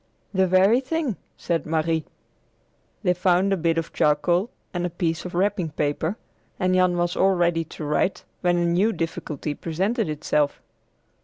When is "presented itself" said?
9.53-10.59